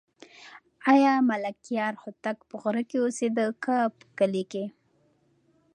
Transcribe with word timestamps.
آیا 0.91 1.13
ملکیار 1.29 1.93
هوتک 2.03 2.37
په 2.49 2.55
غره 2.61 2.83
کې 2.89 2.97
اوسېده 3.03 3.45
که 3.63 3.75
په 3.97 4.05
کلي 4.17 4.43
کې؟ 4.51 4.65